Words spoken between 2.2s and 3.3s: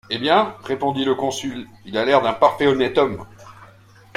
d’un parfait honnête homme!